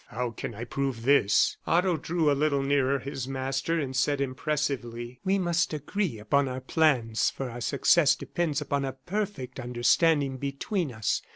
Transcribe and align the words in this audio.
"How 0.07 0.31
can 0.31 0.55
I 0.55 0.63
prove 0.63 1.03
this?" 1.03 1.57
Otto 1.67 1.95
drew 1.95 2.31
a 2.31 2.33
little 2.33 2.63
nearer 2.63 2.97
his 2.97 3.27
master, 3.27 3.79
and 3.79 3.95
said, 3.95 4.19
impressively: 4.19 5.19
"We 5.23 5.37
must 5.37 5.73
agree 5.75 6.17
upon 6.17 6.47
our 6.47 6.59
plans, 6.61 7.29
for 7.29 7.51
our 7.51 7.61
success 7.61 8.15
depends 8.15 8.61
upon 8.61 8.83
a 8.83 8.93
perfect 8.93 9.59
understanding 9.59 10.37
between 10.37 10.91
us. 10.91 11.21